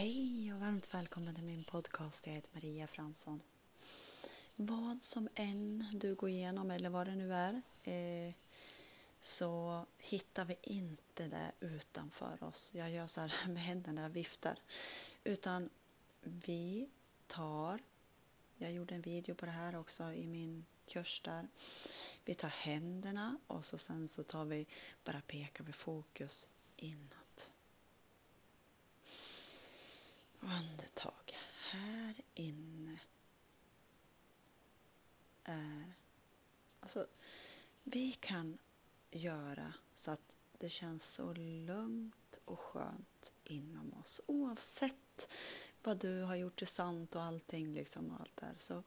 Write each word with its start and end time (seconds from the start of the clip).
Hej 0.00 0.52
och 0.54 0.60
varmt 0.60 0.94
välkommen 0.94 1.34
till 1.34 1.44
min 1.44 1.64
podcast. 1.64 2.26
Jag 2.26 2.34
heter 2.34 2.50
Maria 2.54 2.86
Fransson. 2.86 3.42
Vad 4.56 5.02
som 5.02 5.28
än 5.34 5.86
du 5.92 6.14
går 6.14 6.28
igenom 6.28 6.70
eller 6.70 6.90
vad 6.90 7.06
det 7.06 7.14
nu 7.14 7.34
är 7.34 7.62
eh, 7.84 8.34
så 9.20 9.86
hittar 9.98 10.44
vi 10.44 10.56
inte 10.62 11.28
det 11.28 11.52
utanför 11.60 12.44
oss. 12.44 12.72
Jag 12.74 12.90
gör 12.90 13.06
så 13.06 13.20
här 13.20 13.48
med 13.48 13.62
händerna, 13.62 14.02
jag 14.02 14.10
viftar. 14.10 14.58
Utan 15.24 15.70
vi 16.22 16.88
tar, 17.26 17.80
jag 18.58 18.72
gjorde 18.72 18.94
en 18.94 19.02
video 19.02 19.34
på 19.34 19.46
det 19.46 19.52
här 19.52 19.76
också 19.76 20.12
i 20.12 20.26
min 20.26 20.66
kurs 20.86 21.20
där. 21.24 21.48
Vi 22.24 22.34
tar 22.34 22.48
händerna 22.48 23.38
och 23.46 23.64
så 23.64 23.78
sen 23.78 24.08
så 24.08 24.22
tar 24.22 24.44
vi, 24.44 24.66
bara 25.04 25.20
pekar 25.20 25.64
vi 25.64 25.72
fokus 25.72 26.48
inåt. 26.76 27.19
Och 30.40 30.50
andetag 30.50 31.36
här 31.70 32.14
inne 32.34 33.00
är... 35.44 35.92
Alltså, 36.80 37.06
vi 37.84 38.12
kan 38.12 38.58
göra 39.10 39.74
så 39.94 40.10
att 40.10 40.36
det 40.58 40.68
känns 40.68 41.12
så 41.14 41.32
lugnt 41.34 42.40
och 42.44 42.60
skönt 42.60 43.32
inom 43.44 43.94
oss. 43.94 44.20
Oavsett 44.26 45.34
vad 45.82 45.98
du 45.98 46.22
har 46.22 46.36
gjort 46.36 46.58
till 46.58 46.66
sant 46.66 47.14
och 47.14 47.22
allting 47.22 47.74
liksom 47.74 48.10
och 48.10 48.20
allt 48.20 48.36
där 48.36 48.54
så 48.58 48.82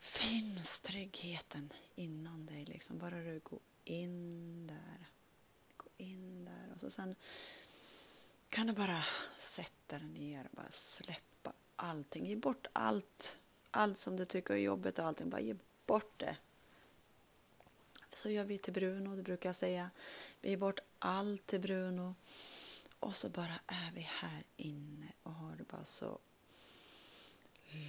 finns 0.00 0.80
tryggheten 0.80 1.72
inom 1.94 2.46
dig 2.46 2.64
liksom. 2.64 2.98
Bara 2.98 3.22
du 3.22 3.40
går 3.40 3.60
in 3.84 4.66
där. 4.66 5.08
Gå 5.76 5.86
in 5.96 6.44
där. 6.44 6.72
Och 6.74 6.80
så 6.80 6.90
sen 6.90 7.14
kan 8.50 8.66
du 8.66 8.72
bara 8.72 9.02
sätta 9.38 9.98
dig 9.98 10.08
ner 10.08 10.44
och 10.44 10.56
bara 10.56 10.70
släppa 10.70 11.52
allting. 11.76 12.26
Ge 12.26 12.36
bort 12.36 12.66
allt, 12.72 13.38
allt 13.70 13.98
som 13.98 14.16
du 14.16 14.24
tycker 14.24 14.54
är 14.54 14.58
jobbigt 14.58 14.98
och 14.98 15.04
allting. 15.04 15.30
Bara 15.30 15.40
ge 15.40 15.56
bort 15.86 16.12
det. 16.16 16.36
Så 18.10 18.30
gör 18.30 18.44
vi 18.44 18.58
till 18.58 18.72
Bruno, 18.72 19.16
det 19.16 19.22
brukar 19.22 19.48
jag 19.48 19.56
säga. 19.56 19.90
Vi 20.40 20.50
ger 20.50 20.56
bort 20.56 20.80
allt 20.98 21.46
till 21.46 21.60
Bruno. 21.60 22.14
Och 23.00 23.16
så 23.16 23.28
bara 23.28 23.60
är 23.66 23.92
vi 23.94 24.00
här 24.00 24.44
inne 24.56 25.12
och 25.22 25.32
har 25.32 25.56
det 25.56 25.64
bara 25.64 25.84
så 25.84 26.18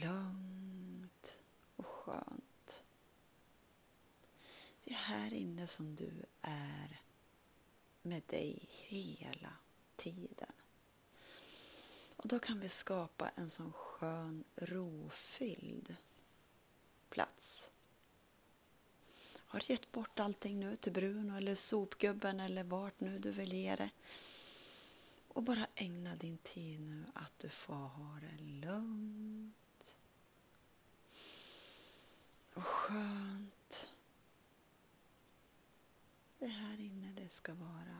lugnt 0.01 1.37
och 1.75 1.85
skönt. 1.85 2.83
Det 4.83 4.91
är 4.91 4.97
här 4.97 5.33
inne 5.33 5.67
som 5.67 5.95
du 5.95 6.25
är 6.41 7.01
med 8.01 8.23
dig 8.27 8.67
hela 8.69 9.53
tiden. 9.99 10.53
Och 12.17 12.27
då 12.27 12.39
kan 12.39 12.59
vi 12.59 12.69
skapa 12.69 13.29
en 13.35 13.49
sån 13.49 13.73
skön 13.73 14.43
rofylld 14.55 15.95
plats. 17.09 17.71
Har 19.35 19.71
gett 19.71 19.91
bort 19.91 20.19
allting 20.19 20.59
nu 20.59 20.75
till 20.75 20.93
Bruno 20.93 21.37
eller 21.37 21.55
sopgubben 21.55 22.39
eller 22.39 22.63
vart 22.63 22.99
nu 22.99 23.19
du 23.19 23.31
vill 23.31 23.53
ge 23.53 23.75
det. 23.75 23.89
Och 25.27 25.43
bara 25.43 25.67
ägna 25.75 26.15
din 26.15 26.37
tid 26.37 26.79
nu 26.81 27.03
att 27.13 27.33
du 27.39 27.49
får 27.49 27.73
ha 27.73 28.19
det 28.21 28.43
lugnt 28.43 29.99
och 32.53 32.65
skönt. 32.65 33.89
Det 36.39 36.47
här 36.47 36.79
inne 36.79 37.13
det 37.13 37.29
ska 37.29 37.53
vara 37.53 37.98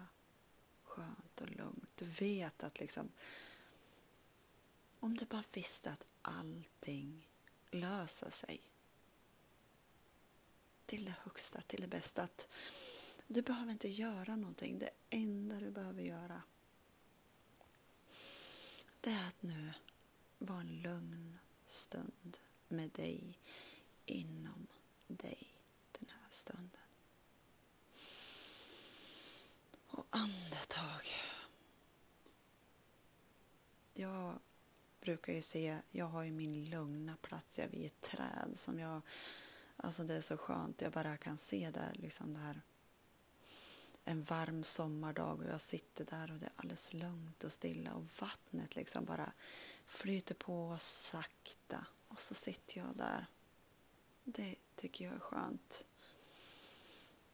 och 1.42 1.50
lugnt. 1.50 1.90
Du 1.96 2.06
vet 2.06 2.64
att 2.64 2.80
liksom 2.80 3.12
om 5.00 5.18
du 5.18 5.26
bara 5.26 5.44
visste 5.54 5.92
att 5.92 6.06
allting 6.22 7.28
löser 7.72 8.30
sig 8.30 8.62
till 10.86 11.06
det 11.06 11.16
högsta, 11.24 11.62
till 11.62 11.82
det 11.82 11.88
bästa. 11.88 12.24
Att 12.24 12.48
du 13.28 13.42
behöver 13.42 13.72
inte 13.72 13.90
göra 13.90 14.36
någonting. 14.36 14.80
Det 14.80 14.90
enda 15.10 15.60
du 15.60 15.72
behöver 15.72 16.02
göra 16.02 16.42
det 19.02 19.12
är 19.12 19.28
att 19.28 19.42
nu 19.42 19.74
vara 20.38 20.60
en 20.60 20.82
lugn 20.82 21.40
stund 21.66 22.38
med 22.68 22.90
dig 22.90 23.40
inom 24.06 24.68
dig 25.08 25.48
den 25.92 26.10
här 26.10 26.28
stunden. 26.30 26.82
Och 29.88 30.06
andetag. 30.10 31.02
Jag 33.94 34.40
brukar 35.02 35.34
ju 35.34 35.42
se, 35.42 35.78
jag 35.92 36.06
har 36.06 36.24
ju 36.24 36.32
min 36.32 36.66
lugna 36.66 37.18
plats, 37.22 37.60
jag 37.60 37.68
vid 37.68 37.86
ett 37.86 38.02
träd 38.02 38.52
som 38.54 38.80
jag, 38.80 39.02
alltså 39.78 40.04
det 40.04 40.14
är 40.14 40.22
så 40.22 40.38
skönt, 40.38 40.82
jag 40.82 40.92
bara 40.92 41.18
kan 41.18 41.38
se 41.38 41.72
där 41.72 41.94
liksom 41.94 42.34
det 42.34 42.40
här 42.40 42.62
en 44.10 44.24
varm 44.24 44.64
sommardag 44.64 45.40
och 45.40 45.46
jag 45.46 45.62
sitter 45.62 46.06
där 46.06 46.32
och 46.32 46.38
det 46.38 46.46
är 46.46 46.52
alldeles 46.56 46.94
lugnt 46.94 47.44
och 47.44 47.52
stilla 47.52 47.94
och 47.94 48.06
vattnet 48.20 48.76
liksom 48.76 49.06
bara 49.06 49.34
flyter 49.86 50.36
på 50.36 50.76
sakta 50.80 51.86
och 52.08 52.20
så 52.20 52.34
sitter 52.34 52.78
jag 52.78 52.98
där. 52.98 53.26
Det 54.24 54.56
tycker 54.76 55.06
jag 55.06 55.14
är 55.14 55.20
skönt. 55.20 55.88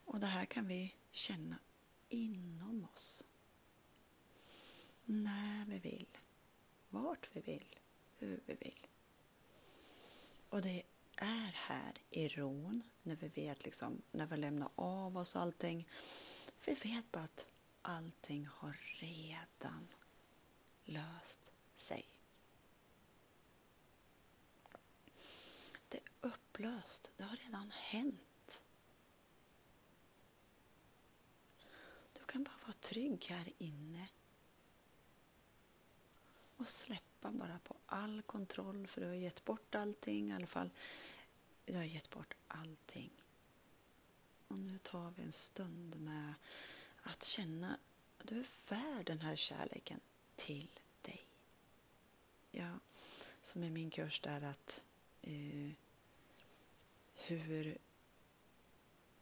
Och 0.05 0.19
det 0.19 0.27
här 0.27 0.45
kan 0.45 0.67
vi 0.67 0.95
känna 1.11 1.55
inom 2.09 2.87
oss. 2.93 3.25
När 5.05 5.65
vi 5.65 5.79
vill, 5.79 6.17
vart 7.03 7.29
vi 7.33 7.41
vill, 7.41 7.79
hur 8.17 8.39
vi 8.45 8.55
vill. 8.55 8.87
Och 10.49 10.61
det 10.61 10.83
är 11.15 11.51
här 11.53 11.93
i 12.09 12.27
ron, 12.27 12.83
när 13.03 13.15
vi 13.15 13.27
vet 13.27 13.65
liksom, 13.65 14.01
när 14.11 14.27
vi 14.27 14.37
lämnar 14.37 14.69
av 14.75 15.17
oss 15.17 15.35
allting. 15.35 15.89
Vi 16.65 16.73
vet 16.73 17.11
bara 17.11 17.23
att 17.23 17.47
allting 17.81 18.47
har 18.51 18.77
redan 18.99 19.87
löst 20.83 21.51
sig. 21.75 22.05
Det 25.87 25.97
är 25.97 26.03
upplöst, 26.27 27.11
det 27.17 27.23
har 27.23 27.37
redan 27.37 27.71
hänt. 27.71 28.63
Du 32.13 32.23
kan 32.23 32.43
bara 32.43 32.57
vara 32.65 32.73
trygg 32.73 33.25
här 33.29 33.53
inne 33.57 34.07
och 36.65 36.69
släppa 36.69 37.31
bara 37.31 37.59
på 37.59 37.75
all 37.85 38.21
kontroll 38.21 38.87
för 38.87 39.01
du 39.01 39.07
har 39.07 39.13
gett 39.13 39.45
bort 39.45 39.75
allting, 39.75 40.29
i 40.29 40.33
alla 40.33 40.47
fall 40.47 40.69
du 41.65 41.75
har 41.75 41.83
gett 41.83 42.09
bort 42.09 42.33
allting. 42.47 43.11
Och 44.47 44.59
nu 44.59 44.77
tar 44.77 45.13
vi 45.17 45.23
en 45.23 45.31
stund 45.31 45.95
med 45.95 46.33
att 47.03 47.23
känna 47.23 47.77
att 48.17 48.27
du 48.27 48.39
är 48.39 48.45
värd 48.69 49.05
den 49.05 49.19
här 49.19 49.35
kärleken 49.35 49.99
till 50.35 50.79
dig. 51.01 51.27
Ja, 52.51 52.79
som 53.41 53.63
i 53.63 53.71
min 53.71 53.89
kurs 53.89 54.19
där 54.19 54.41
att 54.41 54.85
eh, 55.21 55.71
hur 57.13 57.77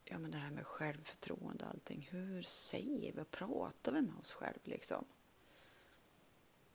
ja, 0.06 0.20
men 0.20 0.32
det 0.32 0.38
här 0.38 0.52
med 0.52 0.68
självförtroende 0.68 1.64
och 1.64 1.70
allting. 1.70 2.08
Hur 2.12 2.44
säger 2.44 3.14
vi 3.14 3.22
och 3.22 3.32
pratar 3.32 3.92
vi 3.92 4.02
med 4.02 4.20
oss 4.20 4.34
själva 4.34 4.60
liksom? 4.64 5.06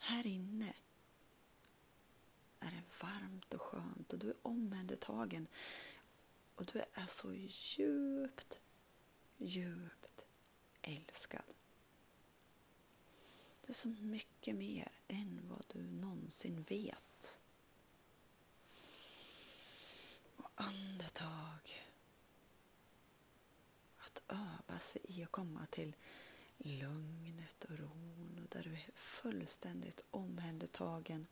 Här 0.09 0.27
inne 0.27 0.75
är 2.59 2.71
det 2.71 2.83
varmt 3.03 3.55
och 3.55 3.61
skönt 3.61 4.13
och 4.13 4.19
du 4.19 4.29
är 4.31 4.37
omhändertagen 4.43 5.47
och 6.55 6.67
du 6.73 6.79
är 6.79 7.07
så 7.07 7.35
djupt, 7.35 8.61
djupt 9.37 10.27
älskad. 10.83 11.55
Det 13.61 13.69
är 13.69 13.75
så 13.75 13.89
mycket 13.89 14.57
mer 14.57 14.93
än 15.09 15.41
vad 15.49 15.65
du 15.73 15.83
någonsin 15.83 16.63
vet. 16.63 17.41
Och 20.37 20.51
andetag 20.55 21.85
Att 23.99 24.23
öva 24.29 24.79
sig 24.79 25.03
i 25.05 25.23
att 25.25 25.33
komma 25.33 25.67
till 25.67 25.97
lugnet 26.59 27.65
och 27.65 27.79
ron 27.79 28.41
och 28.43 28.49
där 28.49 28.63
du 28.63 28.73
är 28.73 28.91
fullständigt 28.95 30.05
omhändertagen. 30.11 31.27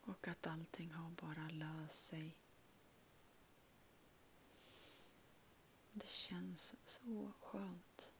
Och 0.00 0.28
att 0.28 0.46
allting 0.46 0.90
har 0.90 1.10
bara 1.10 1.48
löst 1.48 2.06
sig. 2.06 2.36
Det 5.92 6.08
känns 6.08 6.76
så 6.84 7.32
skönt. 7.40 8.14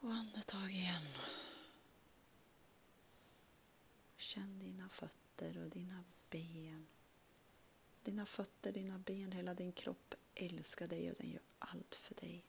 Och 0.00 0.12
andetag 0.12 0.70
igen. 0.70 1.02
Känn 4.16 4.58
dina 4.58 4.88
fötter 4.88 5.58
och 5.58 5.70
dina 5.70 6.04
ben. 6.30 6.86
Dina 8.02 8.26
fötter, 8.26 8.72
dina 8.72 8.98
ben, 8.98 9.32
hela 9.32 9.54
din 9.54 9.72
kropp 9.72 10.14
älskar 10.38 10.88
dig 10.88 11.10
och 11.10 11.16
den 11.16 11.30
gör 11.30 11.42
allt 11.58 11.94
för 11.94 12.14
dig. 12.14 12.44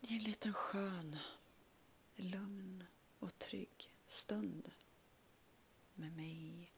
Det 0.00 0.08
är 0.14 0.16
en 0.16 0.24
liten 0.24 0.54
skön, 0.54 1.16
lugn 2.14 2.84
och 3.18 3.38
trygg 3.38 3.94
stund 4.06 4.70
med 5.94 6.12
mig. 6.12 6.72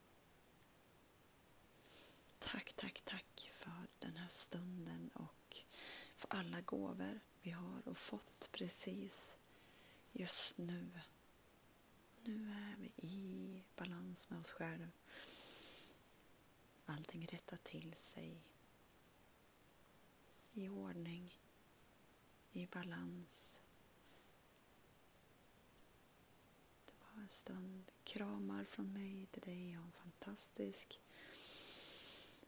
Tack, 2.38 2.72
tack, 2.72 3.00
tack 3.04 3.50
för 3.52 3.86
den 3.98 4.16
här 4.16 4.28
stunden 4.28 5.10
och 5.14 5.58
för 6.16 6.28
alla 6.34 6.60
gåvor 6.60 7.20
vi 7.42 7.50
har 7.50 7.88
och 7.88 7.96
fått 7.96 8.48
precis 8.52 9.38
just 10.12 10.58
nu. 10.58 10.90
Nu 12.26 12.50
är 12.50 12.76
vi 12.76 12.92
i 12.96 13.64
balans 13.76 14.30
med 14.30 14.38
oss 14.38 14.50
själva. 14.50 14.90
Allting 16.86 17.26
rättar 17.26 17.56
till 17.56 17.94
sig. 17.94 18.42
I 20.52 20.68
ordning. 20.68 21.40
I 22.52 22.66
balans. 22.66 23.60
Det 26.84 26.92
var 27.00 27.22
en 27.22 27.28
stund 27.28 27.92
kramar 28.04 28.64
från 28.64 28.92
mig 28.92 29.26
till 29.26 29.42
dig 29.42 29.78
och 29.78 29.84
en 29.84 29.92
fantastisk 29.92 31.00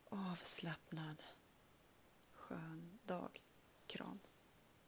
avslappnad 0.05 1.23
skön 2.33 2.99
dag. 3.05 3.43
Kram. 3.87 4.21